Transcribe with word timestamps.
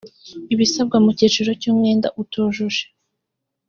ibisabwa 0.53 0.97
mu 1.05 1.11
cyiciro 1.17 1.51
cy 1.61 1.67
umwenda 1.71 2.07
utujuje 2.21 2.83